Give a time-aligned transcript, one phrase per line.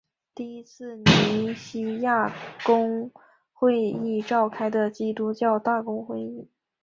[0.33, 3.11] 第一次尼西亚公
[3.53, 6.49] 会议召开的基督教大公会议。